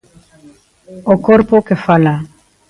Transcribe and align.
O 1.13 1.15
corpo 1.27 1.65
que 1.67 1.75
fala. 1.85 2.15